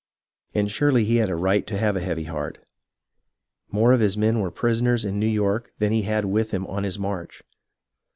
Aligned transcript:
And 0.55 0.71
surely 0.71 1.03
he 1.05 1.17
had 1.17 1.29
a 1.29 1.35
right 1.35 1.67
to 1.67 1.77
have 1.77 1.95
a 1.95 1.99
heavy 2.01 2.23
heart. 2.23 2.57
More 3.69 3.93
of 3.93 3.99
his 3.99 4.17
men 4.17 4.39
were 4.39 4.49
prisoners 4.49 5.05
in 5.05 5.19
New 5.19 5.27
York 5.27 5.73
than 5.77 5.91
he 5.91 6.01
had 6.01 6.25
with 6.25 6.49
him 6.49 6.65
on 6.65 6.83
his 6.85 6.97
march. 6.97 7.43